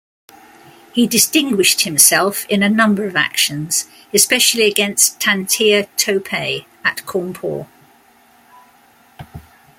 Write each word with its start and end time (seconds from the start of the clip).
He 0.93 1.05
distinguished 1.05 1.81
himself 1.81 2.47
in 2.49 2.63
a 2.63 2.69
number 2.69 3.05
of 3.05 3.15
actions, 3.15 3.87
especially 4.11 4.63
against 4.63 5.19
Tantya 5.19 5.89
Tope 5.95 6.33
at 6.83 7.05
Cawnpore. 7.05 7.67